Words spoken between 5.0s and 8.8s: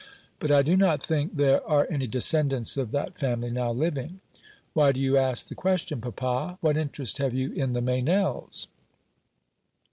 ask the question, papa? What interest have you in the Meynells?"